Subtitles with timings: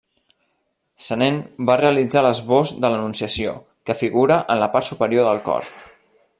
[1.07, 1.37] Senent
[1.71, 3.55] va realitzar l'esbós de l'Anunciació,
[3.89, 5.73] que figura en la part superior del cor.